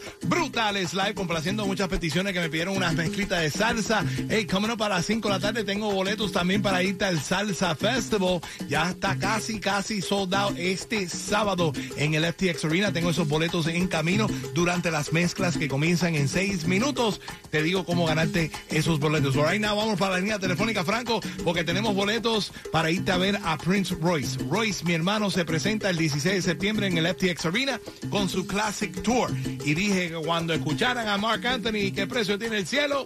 brutales 0.58 0.92
live, 0.92 1.14
complaciendo 1.14 1.64
muchas 1.66 1.86
peticiones 1.86 2.32
que 2.32 2.40
me 2.40 2.50
pidieron 2.50 2.76
unas 2.76 2.92
mezclitas 2.92 3.42
de 3.42 3.48
salsa. 3.48 4.04
Hey, 4.28 4.44
coming 4.44 4.70
up 4.70 4.82
a 4.82 4.88
las 4.88 5.06
5 5.06 5.28
de 5.28 5.34
la 5.34 5.38
tarde, 5.38 5.62
tengo 5.62 5.92
boletos 5.92 6.32
también 6.32 6.62
para 6.62 6.82
irte 6.82 7.04
al 7.04 7.20
Salsa 7.20 7.76
Festival. 7.76 8.40
Ya 8.68 8.90
está 8.90 9.16
casi, 9.16 9.60
casi 9.60 10.02
sold 10.02 10.34
out 10.34 10.58
este 10.58 11.08
sábado 11.08 11.72
en 11.96 12.14
el 12.14 12.24
FTX 12.24 12.64
Arena. 12.64 12.92
Tengo 12.92 13.10
esos 13.10 13.28
boletos 13.28 13.68
en 13.68 13.86
camino 13.86 14.26
durante 14.52 14.90
las 14.90 15.12
mezclas 15.12 15.56
que 15.56 15.68
comienzan 15.68 16.16
en 16.16 16.26
6 16.26 16.66
minutos. 16.66 17.20
Te 17.52 17.62
digo 17.62 17.84
cómo 17.84 18.06
ganarte 18.06 18.50
esos 18.68 18.98
boletos. 18.98 19.36
Right 19.36 19.60
now, 19.60 19.76
vamos 19.76 19.96
para 19.96 20.14
la 20.14 20.18
línea 20.18 20.40
telefónica, 20.40 20.82
Franco, 20.82 21.20
porque 21.44 21.62
tenemos 21.62 21.94
boletos 21.94 22.52
para 22.72 22.90
irte 22.90 23.12
a 23.12 23.16
ver 23.16 23.38
a 23.44 23.58
Prince 23.58 23.94
Royce. 23.94 24.36
Royce, 24.50 24.84
mi 24.84 24.94
hermano, 24.94 25.30
se 25.30 25.44
presenta 25.44 25.88
el 25.88 25.98
16 25.98 26.34
de 26.34 26.42
septiembre 26.42 26.88
en 26.88 26.98
el 26.98 27.06
FTX 27.06 27.46
Arena 27.46 27.80
con 28.10 28.28
su 28.28 28.44
Classic 28.44 28.92
Tour. 29.02 29.30
Y 29.64 29.74
dije 29.74 30.08
que 30.08 30.14
cuando 30.16 30.47
escucharan 30.54 31.08
a 31.08 31.16
Mark 31.18 31.46
Anthony 31.46 31.92
qué 31.94 32.06
precio 32.06 32.38
tiene 32.38 32.58
el 32.58 32.66
cielo, 32.66 33.04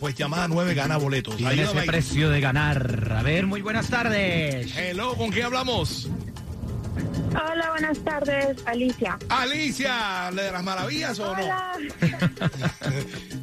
pues 0.00 0.14
llamada 0.14 0.48
9 0.48 0.74
gana 0.74 0.96
boletos. 0.96 1.36
Tiene 1.36 1.52
Ayúdame 1.52 1.70
ese 1.70 1.80
ahí. 1.80 1.86
precio 1.86 2.30
de 2.30 2.40
ganar. 2.40 3.14
A 3.16 3.22
ver, 3.22 3.46
muy 3.46 3.62
buenas 3.62 3.88
tardes. 3.88 4.76
Hello, 4.76 5.14
¿con 5.16 5.30
quién 5.30 5.46
hablamos? 5.46 6.08
Hola, 7.30 7.70
buenas 7.70 7.98
tardes, 8.04 8.58
Alicia. 8.66 9.18
Alicia, 9.30 10.30
¿la 10.32 10.42
de 10.42 10.52
las 10.52 10.62
maravillas 10.62 11.18
o 11.18 11.34
no? 11.34 11.42
Hola. 11.42 11.72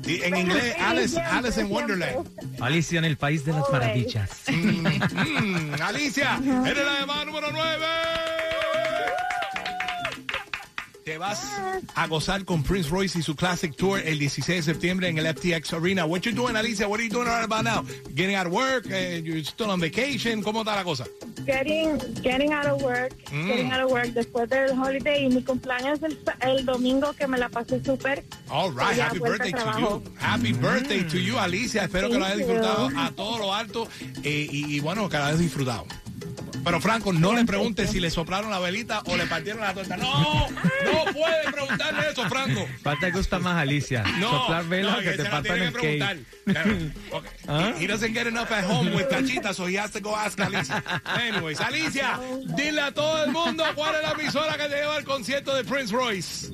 Y 0.06 0.24
en 0.24 0.38
inglés, 0.38 0.76
Alice, 0.80 1.20
Alice 1.20 1.62
in 1.62 1.70
Wonderland. 1.72 2.28
Alicia 2.60 2.98
en 2.98 3.06
el 3.06 3.16
país 3.18 3.46
de 3.46 3.54
las 3.54 3.64
maravillas. 3.72 4.30
Mm, 4.48 5.74
Alicia, 5.84 6.40
eres 6.66 6.84
la 6.86 7.00
llamada 7.02 7.26
número 7.26 7.52
9. 7.52 7.86
Te 11.10 11.18
vas 11.18 11.42
a 11.96 12.06
gozar 12.06 12.46
con 12.46 12.62
Prince 12.62 12.88
Royce 12.88 13.18
y 13.18 13.24
su 13.24 13.36
Classic 13.36 13.76
Tour 13.76 14.00
el 14.06 14.20
16 14.20 14.58
de 14.64 14.74
septiembre 14.74 15.08
en 15.08 15.18
el 15.18 15.26
FTX 15.26 15.74
Arena. 15.74 16.06
What 16.06 16.20
you 16.22 16.32
doing, 16.34 16.56
Alicia? 16.56 16.88
What 16.88 17.00
are 17.00 17.08
you 17.08 17.12
doing 17.12 17.26
right 17.28 17.44
about 17.44 17.64
now? 17.64 17.84
Getting 18.14 18.36
out 18.36 18.46
of 18.46 18.54
work? 18.54 18.86
Uh, 18.86 19.18
you're 19.24 19.44
still 19.44 19.72
on 19.72 19.80
vacation? 19.80 20.44
¿Cómo 20.44 20.60
está 20.60 20.76
la 20.76 20.84
cosa? 20.84 21.06
Getting, 21.48 21.98
getting 22.22 22.54
out 22.54 22.68
of 22.68 22.84
work, 22.84 23.12
Mm. 23.32 23.48
getting 23.48 23.72
out 23.72 23.82
of 23.86 23.92
work 23.92 24.10
después 24.14 24.48
del 24.50 24.78
holiday 24.80 25.26
y 25.26 25.30
mi 25.30 25.42
cumpleaños 25.42 25.98
el, 26.04 26.16
el 26.42 26.64
domingo 26.64 27.12
que 27.14 27.26
me 27.26 27.40
la 27.40 27.50
pasé 27.50 27.84
súper. 27.84 28.24
All 28.52 28.70
right, 28.72 29.00
happy 29.00 29.18
birthday 29.18 29.52
to 29.52 29.80
you. 29.80 30.04
Happy 30.20 30.54
birthday 30.54 31.04
to 31.10 31.18
you, 31.18 31.40
Alicia. 31.40 31.86
Espero 31.86 32.10
que 32.12 32.20
lo 32.20 32.26
hayas 32.26 32.38
you. 32.38 32.46
disfrutado 32.46 32.90
a 32.96 33.10
todo 33.14 33.40
lo 33.40 33.56
alto 33.56 33.88
eh, 34.24 34.48
y, 34.52 34.76
y 34.76 34.80
bueno, 34.80 35.10
que 35.10 35.18
lo 35.18 35.24
hayas 35.24 35.40
disfrutado. 35.40 35.88
Pero 36.62 36.82
Franco, 36.82 37.14
no 37.14 37.34
le 37.34 37.46
preguntes 37.46 37.90
si 37.90 38.02
le 38.02 38.10
soplaron 38.12 38.52
la 38.52 38.60
velita 38.60 39.02
o 39.06 39.16
le 39.16 39.26
partieron 39.28 39.62
la 39.62 39.74
torta. 39.74 39.96
No, 39.98 40.50
no 40.50 40.99
puede 41.06 41.52
preguntarle 41.52 42.10
eso, 42.12 42.28
Franco. 42.30 42.68
¿Cuál 42.84 43.00
te 43.00 43.12
gusta 43.12 43.40
más, 43.40 43.62
Alicia? 43.62 44.04
No, 44.20 44.30
¿Soplar 44.30 44.66
velas 44.66 44.98
no, 44.98 45.04
que 45.04 45.12
te 45.12 45.26
partan 45.26 45.62
el 45.62 45.74
cake? 45.74 46.26
Okay. 47.12 47.32
¿Ah? 47.48 47.74
He, 47.76 47.84
he 47.84 47.88
doesn't 47.88 48.14
get 48.14 48.28
enough 48.28 48.52
at 48.52 48.64
home 48.64 48.92
with 48.96 49.08
Cachita, 49.10 49.54
so 49.54 49.66
he 49.66 49.76
has 49.76 49.92
to 49.92 50.00
go 50.00 50.16
ask 50.16 50.40
Alicia. 50.40 50.84
Anyways, 51.06 51.60
Alicia, 51.60 52.20
dile 52.56 52.82
a 52.82 52.92
todo 52.92 53.24
el 53.24 53.32
mundo 53.32 53.64
cuál 53.76 53.96
es 53.96 54.02
la 54.02 54.12
emisora 54.12 54.58
que 54.58 54.68
te 54.68 54.76
lleva 54.76 54.96
al 54.96 55.04
concierto 55.04 55.56
de 55.56 55.64
Prince 55.64 55.94
Royce. 55.94 56.50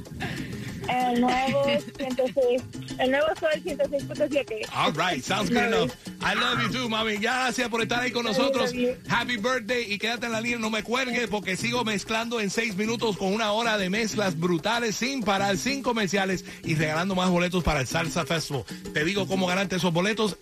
El 0.90 1.22
nuevo 1.22 1.64
106, 1.98 2.62
el 3.00 3.12
nuevo 3.12 3.28
Sol 3.40 3.50
106.7. 3.64 4.68
All 4.74 4.94
right, 4.94 5.24
sounds 5.24 5.50
good 5.50 5.58
enough. 5.58 5.92
I 6.22 6.34
love 6.36 6.62
you 6.62 6.72
too, 6.72 6.90
mami. 6.90 7.18
Gracias 7.18 7.70
por 7.70 7.82
estar 7.82 8.02
ahí 8.02 8.12
con 8.12 8.26
nosotros. 8.26 8.72
Happy 9.10 9.38
birthday 9.38 9.92
y 9.92 9.98
quédate 9.98 10.28
en 10.28 10.32
la 10.32 10.42
línea, 10.42 10.60
no 10.60 10.70
me 10.70 10.84
cuelgues 10.84 11.28
porque 11.28 11.56
sigo 11.56 11.84
mezclando 11.84 12.40
en 12.40 12.50
seis 12.50 12.76
minutos 12.76 13.18
con 13.18 13.34
una 13.34 13.52
hora 13.52 13.78
de 13.78 13.90
mezclas 13.90 14.40
brutales 14.40 14.96
sin 14.96 15.24
parar, 15.24 15.58
sin 15.58 15.82
comerciales 15.82 16.46
y 16.64 16.76
regalando 16.76 17.16
más 17.16 17.30
boletos 17.30 17.64
para 17.64 17.82
el 17.82 17.88
Salsa 17.88 18.26
Festival. 18.26 18.64
Te 18.94 19.04
digo 19.04 19.28
cómo 19.28 19.48
ganarte 19.48 19.78
esos 19.78 19.94
boletos. 19.94 20.38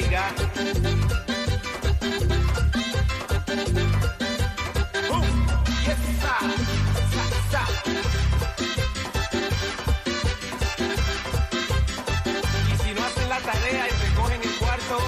Uh. 0.00 0.06
Y 12.66 12.76
si 12.82 12.94
no 12.94 13.04
hacen 13.04 13.28
la 13.28 13.38
tarea 13.40 13.88
y 13.88 13.90
recogen 14.08 14.40
el 14.42 14.54
cuarto, 14.56 14.98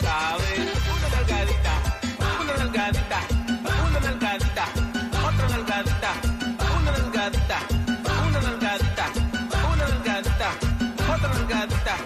saben, 0.00 0.70
una 0.90 1.08
nalgadita, 1.14 1.74
una 2.42 2.54
nalgadita, 2.56 3.20
una 3.86 4.00
nalgadita, 4.00 4.64
otra 5.22 5.48
nalgadita, 5.48 6.10
una 6.80 6.90
nalgadita, 6.90 7.58
una 8.26 8.40
nalgadita, 8.40 9.06
una 9.72 9.86
nalgadita, 9.86 10.48
otra 11.14 11.28
nalgadita. 11.28 12.03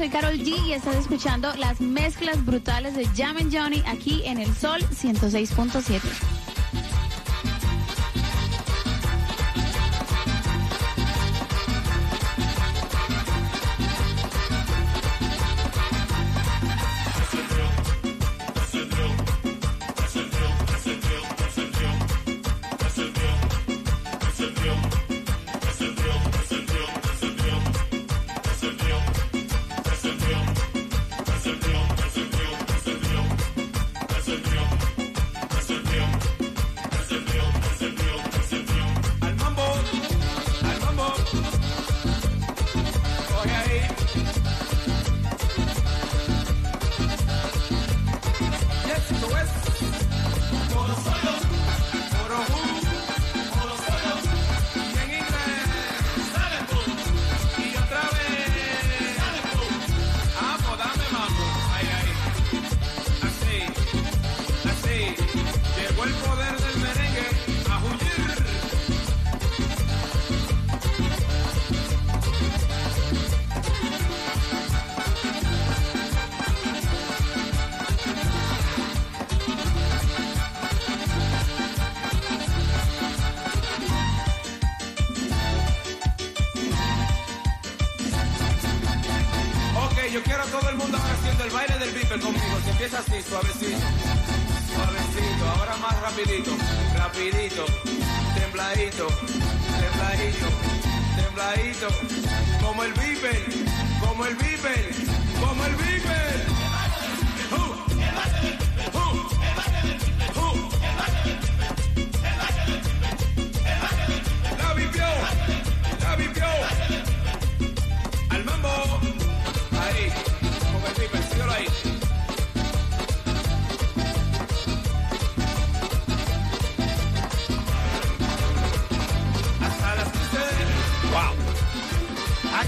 Soy 0.00 0.08
Carol 0.08 0.38
G 0.38 0.66
y 0.66 0.72
estás 0.72 0.96
escuchando 0.96 1.54
las 1.56 1.78
mezclas 1.82 2.42
brutales 2.46 2.96
de 2.96 3.04
Jam 3.14 3.36
and 3.36 3.54
Johnny 3.54 3.82
aquí 3.86 4.22
en 4.24 4.38
el 4.38 4.50
Sol 4.56 4.80
106.7. 4.80 6.29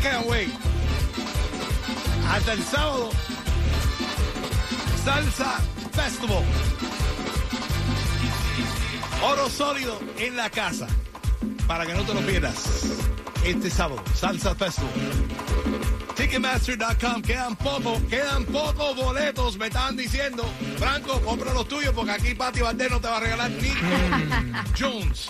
can't 0.02 0.26
wait. 0.26 0.48
Hasta 2.28 2.52
el 2.54 2.62
sábado. 2.64 3.10
Salsa 5.04 5.60
Festival. 5.92 6.44
Oro 9.22 9.48
sólido 9.48 9.98
en 10.18 10.36
la 10.36 10.50
casa. 10.50 10.86
Para 11.66 11.86
que 11.86 11.94
no 11.94 12.02
te 12.02 12.14
lo 12.14 12.20
pierdas. 12.20 12.64
Este 13.44 13.70
sábado, 13.70 14.02
Salsa 14.14 14.54
Festival. 14.54 14.90
Ticketmaster.com, 16.16 17.22
quedan 17.22 17.56
pocos, 17.56 17.98
quedan 18.08 18.44
pocos 18.44 18.94
boletos, 18.96 19.56
me 19.58 19.66
estaban 19.66 19.96
diciendo. 19.96 20.44
Franco, 20.78 21.20
compra 21.22 21.52
los 21.54 21.66
tuyos 21.66 21.92
porque 21.94 22.12
aquí 22.12 22.34
Pati 22.34 22.60
Valdés 22.60 22.90
no 22.90 23.00
te 23.00 23.08
va 23.08 23.16
a 23.16 23.20
regalar 23.20 23.50
Nico 23.50 23.76
Jones. 24.78 25.28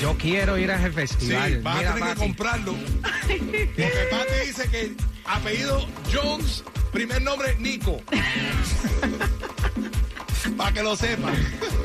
Yo 0.00 0.16
quiero 0.16 0.56
ir 0.58 0.70
a 0.70 0.76
ese 0.76 0.88
Sí, 0.88 0.94
festival. 0.94 1.60
vas 1.62 1.76
Mira, 1.78 1.90
a 1.90 1.94
tener 1.94 2.14
que 2.14 2.20
comprarlo. 2.20 2.74
Porque 3.26 4.08
Pati 4.10 4.46
dice 4.46 4.68
que 4.70 4.92
apellido 5.24 5.86
Jones, 6.12 6.64
primer 6.92 7.22
nombre 7.22 7.56
Nico. 7.58 8.00
Para 10.56 10.72
que 10.72 10.82
lo 10.82 10.94
sepan. 10.94 11.34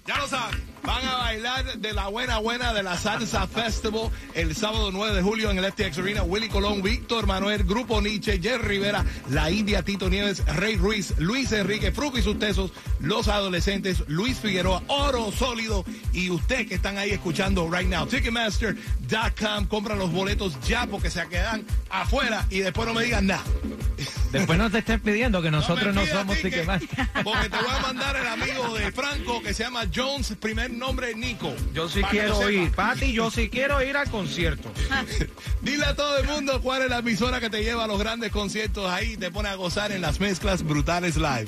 Ya 0.05 0.17
lo 0.17 0.27
saben. 0.27 0.62
Van 0.83 1.05
a 1.07 1.15
bailar 1.15 1.77
de 1.77 1.93
la 1.93 2.07
buena 2.07 2.39
buena 2.39 2.73
de 2.73 2.83
la 2.83 2.97
Salsa 2.97 3.47
Festival 3.47 4.11
el 4.33 4.53
sábado 4.53 4.91
9 4.91 5.15
de 5.15 5.21
julio 5.21 5.49
en 5.49 5.57
el 5.57 5.71
FTX 5.71 5.99
Arena. 5.99 6.23
Willy 6.23 6.49
Colón, 6.49 6.81
Víctor 6.81 7.25
Manuel, 7.25 7.63
Grupo 7.63 8.01
Nietzsche, 8.01 8.39
Jerry 8.41 8.67
Rivera, 8.67 9.05
La 9.29 9.49
India, 9.49 9.83
Tito 9.83 10.09
Nieves, 10.09 10.45
Rey 10.45 10.75
Ruiz, 10.75 11.13
Luis 11.17 11.51
Enrique, 11.53 11.91
Fruco 11.93 12.17
y 12.17 12.21
sus 12.21 12.37
tesos, 12.37 12.71
Los 12.99 13.29
Adolescentes, 13.29 14.03
Luis 14.07 14.37
Figueroa, 14.37 14.83
Oro 14.87 15.31
Sólido 15.31 15.85
y 16.11 16.29
usted 16.29 16.67
que 16.67 16.75
están 16.75 16.97
ahí 16.97 17.11
escuchando 17.11 17.69
right 17.71 17.87
now. 17.87 18.05
Ticketmaster.com, 18.05 19.65
compra 19.67 19.95
los 19.95 20.11
boletos 20.11 20.59
ya 20.67 20.85
porque 20.87 21.09
se 21.09 21.25
quedan 21.29 21.65
afuera 21.89 22.45
y 22.49 22.59
después 22.59 22.87
no 22.87 22.93
me 22.93 23.03
digan 23.03 23.27
nada. 23.27 23.43
Después 24.33 24.57
no 24.57 24.69
te 24.71 24.79
estén 24.79 24.99
pidiendo 24.99 25.43
que 25.43 25.51
nosotros 25.51 25.93
no, 25.93 26.01
pidas 26.01 26.17
somos 26.17 26.35
ticket, 26.37 26.65
Ticketmaster. 26.65 27.07
Porque 27.23 27.49
te 27.49 27.57
voy 27.57 27.71
a 27.71 27.79
mandar 27.79 28.15
el 28.15 28.27
amigo 28.27 28.73
de 28.73 28.91
Franco 28.91 29.41
que 29.43 29.53
se 29.53 29.63
llama 29.63 29.83
Jones, 29.93 30.35
primer 30.39 30.71
nombre 30.71 31.13
Nico. 31.13 31.53
Yo 31.73 31.87
sí 31.87 32.01
quiero 32.09 32.49
ir, 32.49 32.71
Pati, 32.71 33.13
yo 33.13 33.29
sí 33.29 33.49
quiero 33.49 33.81
ir 33.83 33.95
al 33.95 34.09
concierto. 34.09 34.71
Dile 35.61 35.85
a 35.85 35.95
todo 35.95 36.17
el 36.17 36.27
mundo 36.27 36.61
cuál 36.61 36.81
es 36.81 36.89
la 36.89 36.97
emisora 36.97 37.39
que 37.39 37.51
te 37.51 37.63
lleva 37.63 37.83
a 37.83 37.87
los 37.87 37.99
grandes 37.99 38.31
conciertos 38.31 38.89
ahí 38.91 39.13
y 39.13 39.17
te 39.17 39.29
pone 39.29 39.49
a 39.49 39.55
gozar 39.55 39.91
en 39.91 40.01
las 40.01 40.19
mezclas 40.19 40.63
brutales 40.63 41.15
live. 41.15 41.47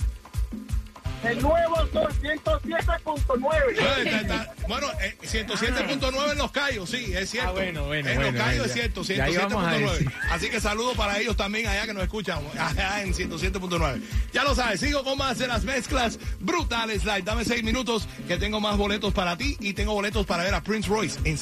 El 1.27 1.41
nuevo 1.41 1.75
Sol 1.91 2.13
107.9. 2.21 3.71
Eh, 3.71 4.03
está- 4.05 4.21
está- 4.21 4.53
Bueno, 4.67 4.87
eh, 5.01 5.17
107.9 5.23 6.31
en 6.31 6.37
Los 6.37 6.51
Cayos, 6.51 6.89
sí, 6.89 7.13
es 7.15 7.29
cierto. 7.29 7.49
Ah, 7.49 7.53
bueno, 7.53 7.85
bueno, 7.85 8.09
En 8.09 8.15
bueno, 8.15 8.31
Los 8.31 8.41
Cayos 8.41 8.57
ya- 8.59 8.65
es 8.65 8.73
cierto, 8.73 9.01
ya 9.03 9.23
ahí 9.25 9.35
vamos 9.37 9.63
a 9.65 9.71
107.9. 9.71 9.91
decir. 9.93 10.11
Así 10.31 10.49
que 10.49 10.59
saludos 10.61 10.95
para 10.95 11.19
ellos 11.19 11.35
también 11.35 11.67
allá 11.67 11.85
que 11.85 11.93
nos 11.93 12.03
escuchan, 12.03 12.39
allá 12.59 13.01
en 13.01 13.13
107.9. 13.13 14.01
Ya 14.33 14.43
lo 14.43 14.53
sabes, 14.55 14.79
sigo 14.79 15.03
con 15.03 15.17
más 15.17 15.37
de 15.37 15.47
las 15.47 15.63
mezclas 15.63 16.19
brutales 16.39 17.03
live. 17.05 17.23
Dame 17.23 17.43
seis 17.45 17.63
minutos 17.63 18.07
que 18.27 18.37
tengo 18.37 18.59
más 18.59 18.77
boletos 18.77 19.13
para 19.13 19.37
ti 19.37 19.57
y 19.59 19.73
tengo 19.73 19.93
boletos 19.93 20.25
para 20.25 20.43
ver 20.43 20.53
a 20.53 20.61
Prince 20.63 20.89
Royce 20.89 21.19
en 21.23 21.33